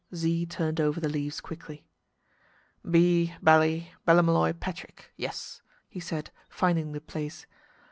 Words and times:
Z 0.15 0.47
turned 0.47 0.81
over 0.81 0.99
the 0.99 1.07
leaves 1.07 1.39
quickly. 1.39 1.85
"B 2.89 3.35
Bally 3.39 3.93
Ballymolloy 4.07 4.59
Patrick 4.59 5.11
Yes," 5.15 5.61
he 5.87 5.99
said, 5.99 6.31
finding 6.49 6.93
the 6.93 6.99
place. 7.01 7.45